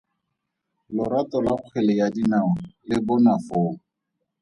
Lorato 0.95 1.37
lwa 1.43 1.55
kgwele 1.61 1.93
ya 1.99 2.07
dinao 2.15 2.53
lo 2.89 2.97
bonwa 3.05 3.35
foo. 3.45 3.71